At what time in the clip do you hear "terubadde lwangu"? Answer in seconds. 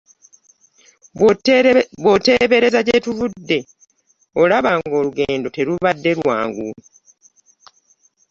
5.55-6.69